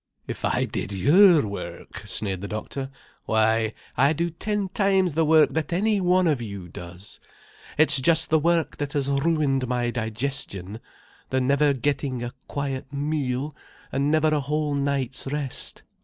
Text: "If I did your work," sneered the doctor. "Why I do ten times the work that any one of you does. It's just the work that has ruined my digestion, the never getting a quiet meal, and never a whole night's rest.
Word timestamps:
"If 0.27 0.43
I 0.43 0.65
did 0.65 0.91
your 0.91 1.45
work," 1.45 2.07
sneered 2.07 2.41
the 2.41 2.47
doctor. 2.47 2.89
"Why 3.25 3.71
I 3.95 4.13
do 4.13 4.31
ten 4.31 4.69
times 4.69 5.13
the 5.13 5.23
work 5.23 5.51
that 5.51 5.71
any 5.71 6.01
one 6.01 6.25
of 6.25 6.41
you 6.41 6.67
does. 6.69 7.19
It's 7.77 8.01
just 8.01 8.31
the 8.31 8.39
work 8.39 8.77
that 8.77 8.93
has 8.93 9.11
ruined 9.11 9.67
my 9.67 9.91
digestion, 9.91 10.79
the 11.29 11.39
never 11.39 11.73
getting 11.73 12.23
a 12.23 12.31
quiet 12.47 12.91
meal, 12.91 13.55
and 13.91 14.09
never 14.09 14.29
a 14.29 14.39
whole 14.41 14.73
night's 14.73 15.27
rest. 15.27 15.83